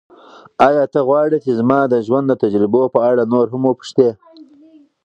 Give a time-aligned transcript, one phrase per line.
[0.67, 4.09] ایا ته غواړې چې زما د ژوند د تجربو په اړه نور هم وپوښتې؟